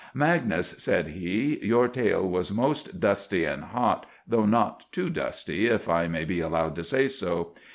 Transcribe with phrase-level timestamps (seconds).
[0.15, 5.87] "Magnus," said he, "your tale was most dusty and hot, though not too dusty, if
[5.87, 7.53] I may be allowed to say so.